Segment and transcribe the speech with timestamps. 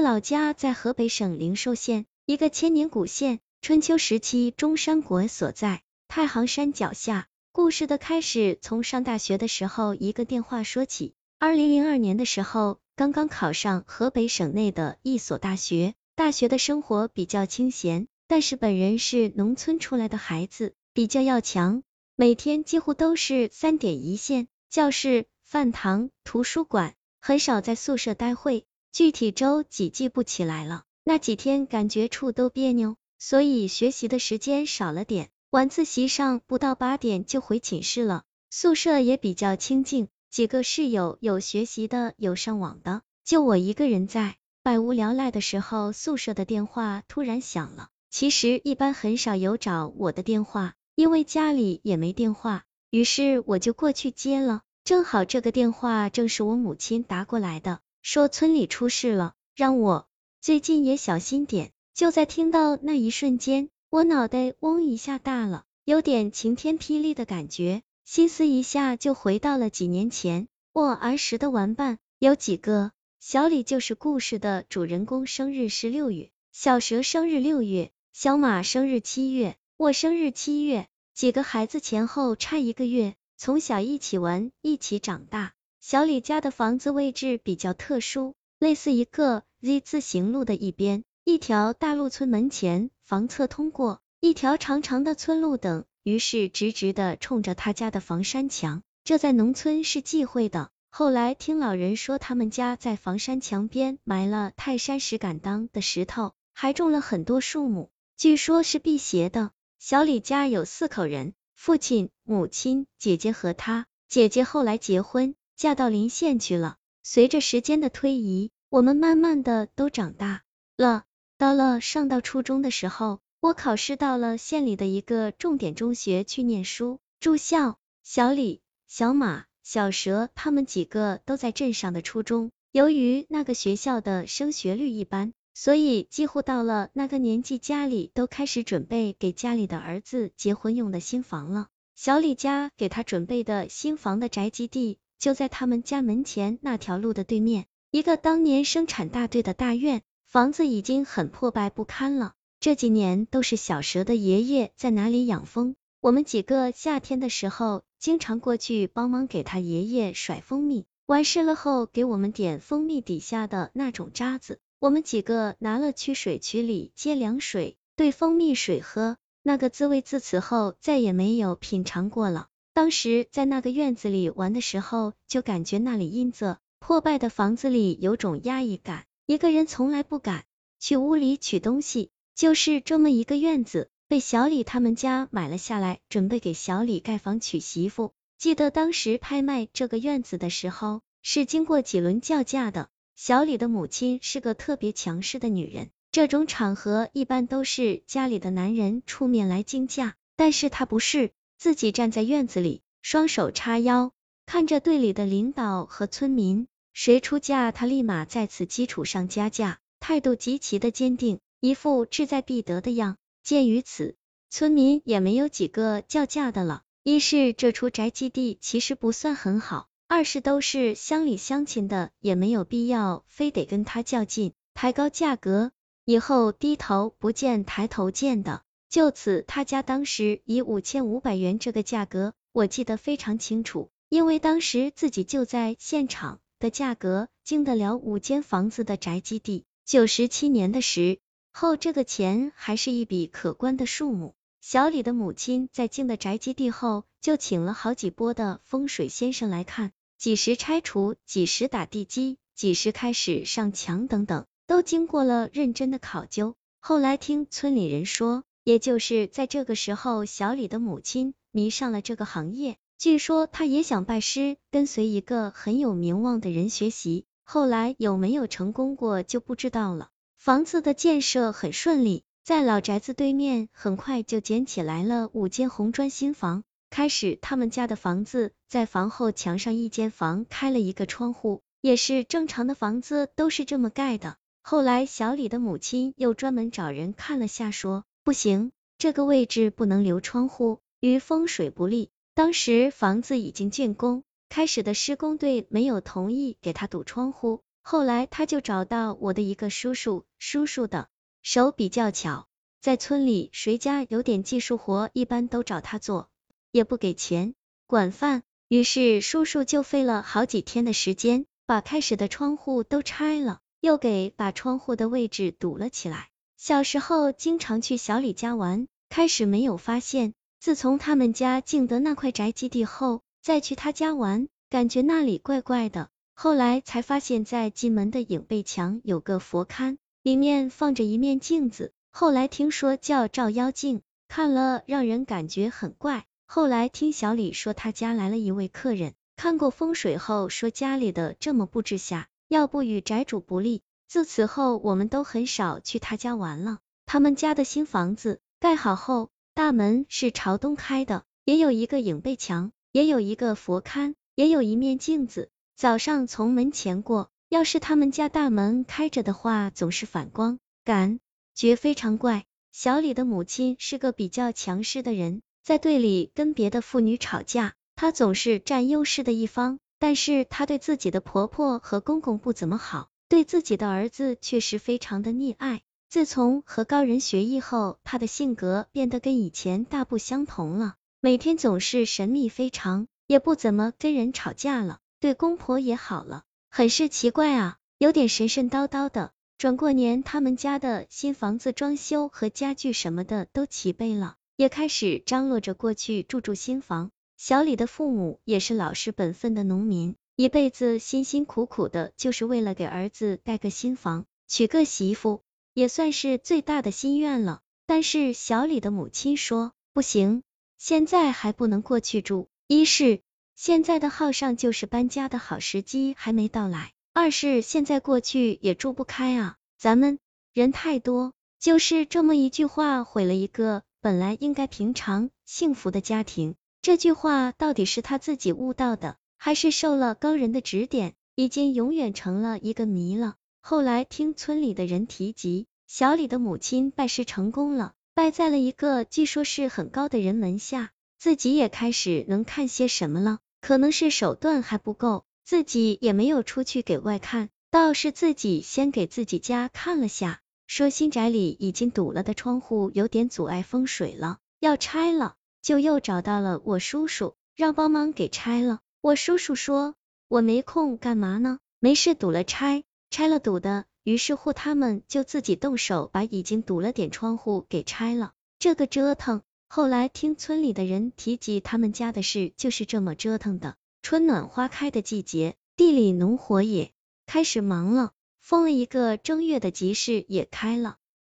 [0.00, 7.28] 老家在河北省灵寿县一个千年古县，春秋时期中山国所在，太行山脚下。
[7.52, 11.14] 故事的开始从上大学的时候一个电话说起。
[11.40, 21.82] 二零零二年的时候，刚刚考上河北省内的一所大学，大学的生活比较清闲，但是本人是农村出来的孩子，比较要强，
[22.14, 28.66] 每天几乎都是三点一线，教室、饭堂、图书馆，很少在宿舍待会。
[28.92, 38.24] 具体周几记不起来了，那几天感觉处都别扭，所以学习的时间少了点，晚自习上不到八点就回寝室了。
[38.50, 44.36] 宿舍也比较清静，几个室友有学习的，有上网的，就我一个人在。
[44.62, 47.88] 百无聊赖的时候，宿舍的电话突然响了。
[48.10, 54.62] 其实一般很少有找我的电话，因为家里也没电话，于是我就过去接了。
[54.84, 57.80] 正好这个电话正是我母亲打过来的。
[58.02, 60.08] 说村里出事了，让我
[60.40, 61.72] 最近也小心点。
[61.94, 70.46] 就在听到那一瞬间，我脑袋嗡一下大了，有点晴天霹雳的感觉，心思一下就回到了几年前。
[70.72, 85.54] 我儿时的玩伴有几个，小李就是故事的主人公，生日是六月，小蛇生日六月，小马生日七月，我生日七月，几个孩子前后差一个月，从小一起玩，一起长大。
[85.90, 100.68] 小李家的房子位置比较特殊，类似一个 Z 字形路的一边，一条大路村门前房侧通过一条长长的村路等于是直直的冲着他家的房山墙，这在农村是忌讳的。
[100.90, 109.52] 后来听老人说，他们家在房山墙边埋了泰山石敢当的石头，还种了很多树木，据说是辟邪的。
[109.78, 113.86] 小李家有四口人，父亲、母亲、姐姐和他。
[114.06, 115.34] 姐姐后来结婚。
[115.58, 116.76] 嫁到邻县去了。
[117.02, 120.44] 随着时间的推移，我们慢慢的都长大
[120.76, 121.02] 了。
[121.36, 127.76] 到了上到初中的时候，我考试到了县里的一个重点中学去念书住校。
[128.04, 132.52] 小李、小马、小蛇他们几个都在镇上的初中。
[132.70, 141.66] 由于那个学校的升学率一般，所以几乎到了那个年纪，家里都开始准备给家里的儿子结婚用的新房了。
[141.96, 144.98] 小李家给他准备的新房的宅基地。
[145.18, 152.34] 就在他们家门前那条路的对面，一个当年生产大队的大院，房子已经很破败不堪了。
[152.60, 172.48] 这几年都是小蛇的爷爷在哪里养蜂，我们几个夏天的时候经常过去帮忙给他爷爷甩蜂蜜，完事了后给我们点蜂蜜底下的那种渣子，我们几个拿了去水渠里接凉水兑蜂蜜水喝，那个滋味自此后再也没有品尝过了。
[172.78, 180.44] 当时在那个院子里玩的时候，就感觉那里阴着，破败的房子里有种压抑感，一个人从来不敢
[180.78, 182.10] 去屋里取东西。
[182.36, 188.12] 就是这么一个院子，被小李他们家买了下来，准备给小李盖房娶媳妇。
[188.38, 192.90] 记得当时拍卖这个院子的时候，是经过几轮叫价的。
[193.16, 201.32] 小李的母亲是个特别强势的女人，这种场合一般都是家里的男人出面来竞价，但是她不是。
[201.58, 204.12] 自己站在院子里，双手叉腰，
[204.46, 213.16] 看着队里的领导和村民，谁出价，他立马在此基础上加价，态度极其的坚定，一副志在必得的样。
[213.42, 214.16] 鉴于此，
[214.50, 216.82] 村民也没有几个叫价的了。
[217.02, 225.72] 一是这处宅基地其实不算很好，二是都是乡里乡亲的，也没有必要非得跟他较劲，抬高价格，
[226.04, 228.62] 以后低头不见抬头见的。
[228.88, 239.66] 就此，他家当时以五千五百元这个价格，我记得非常清楚，因为当时自己就在现场的价格，进得了五间房子的宅基地。
[239.84, 241.18] 九十七年的时
[241.52, 244.34] 候，这个钱还是一笔可观的数目。
[244.62, 256.54] 小李的母亲在进了宅基地后，就请了好几波的风水先生来看，几时拆除，几时打地基，几时开始上墙等等，都经过了认真的考究。
[256.80, 258.44] 后来听村里人说。
[258.68, 262.76] 也就是在这个时候，小李的母亲迷上了这个行业。
[262.98, 267.24] 据说他也想拜师，跟随一个很有名望的人学习。
[267.44, 270.10] 后来有没有成功过就不知道了。
[270.36, 276.62] 房子的建设很顺利，在老宅子对面，很快就捡起来了五间红砖新房。
[276.90, 284.36] 开始他们家的房子在房后墙上一间房开了一个窗户，也是正常的房子都是这么盖的。
[284.60, 288.04] 后来小李的母亲又专门找人看了下，说。
[288.28, 292.10] 不行，这个位置不能留窗户，与风水不利。
[292.34, 297.62] 当时房子已经竣工，开始的施工队没有同意给他堵窗户。
[297.80, 301.08] 后来他就找到我的一个叔叔，叔叔的
[301.42, 302.48] 手比较巧，
[302.82, 306.28] 在村里谁家有点技术活，一般都找他做，
[306.70, 307.54] 也不给钱，
[307.86, 308.42] 管饭。
[308.68, 316.28] 于是叔叔就费了好几天的时间，把开始的窗户都拆了，又给把窗户的位置堵了起来。
[316.58, 326.08] 小时候经常去小李家玩，开始没有发现，自从他们家进得那块宅基地后，再去他家玩，感觉那里怪怪的。
[326.34, 331.92] 后来才发现，在进门的影背墙有个佛龛，里面放着一面镜子。
[332.10, 336.24] 后来听说叫照妖镜，看了让人感觉很怪。
[336.44, 343.82] 后来听小李说，他家来了一位客人，看过风水后说家里的这么布置下，要不与宅主不利。
[344.08, 346.78] 自此后，我们都很少去他家玩了。
[347.04, 355.50] 他们家的新房子盖好后，大门是朝东开的，也有一个影背墙，也有一个佛龛，也有一面镜子。
[355.76, 361.20] 早上从门前过，要是他们家大门开着的话，总是反光，感
[361.54, 362.46] 觉非常怪。
[362.72, 365.42] 小李的母亲是个比较强势的人。
[365.62, 375.82] 在队里跟别的妇女吵架，她总是占优势的一方，但是她对自己的婆婆和公公不怎么好，对自己的儿子确实非常的溺爱。
[376.08, 389.32] 自从和高人学艺后，他的性格变得跟以前大不相同了，每天总是神秘非常，也不怎么跟人吵架了，对公婆也好了，很是奇怪啊，有点神神叨叨的。
[389.58, 394.36] 转过年，他们家的新房子装修和家具什么的都齐备了。
[394.56, 397.10] 也开始张罗着过去住住新房。
[397.36, 405.42] 小李的父母也是老实本分的农民，一辈子辛辛苦苦的，就是为了给儿子盖个新房，娶个媳妇，
[405.74, 407.60] 也算是最大的心愿了。
[407.86, 410.44] 但是小李的母亲说，不行，
[410.76, 412.48] 现在还不能过去住。
[412.68, 413.20] 一是
[413.56, 420.20] 现在的号上就是搬家的好时机还没到来，二是现在过去也住不开啊，咱们
[420.52, 421.32] 人太多。
[421.58, 423.82] 就是这么一句话，毁了一个。
[424.00, 431.14] 本来应该平常幸福的家庭，这句话到底是他自己悟到的，还是受了高人的指点？
[431.34, 433.36] 已经永远成了一个谜了。
[433.60, 443.38] 后来听村里的人提及，小李的母亲拜师成功了，拜在了一个据说是很高的人门下，自己也开始能看些什么了。
[443.60, 450.40] 可能是手段还不够，自己也没有出去给外看，倒是自己先给自己家看了下。
[450.66, 458.80] 说新宅里已经堵了的窗户有点阻碍风水了，要拆了，就又找到了我叔叔，让帮忙给拆了。
[459.00, 459.94] 我叔叔说，
[460.26, 461.60] 我没空，干嘛呢？
[461.78, 463.84] 没事堵了拆，拆了堵的。
[464.02, 468.32] 于是乎他们就自己动手把已经堵了点窗户给拆了。
[468.58, 473.76] 这个折腾，后来听村里的人提及他们家的事，就是这么折腾的。
[474.02, 476.92] 春暖花开的季节，地里农活也
[477.26, 478.10] 开始忙了。
[478.40, 480.96] 封了一个正月的集市也开了，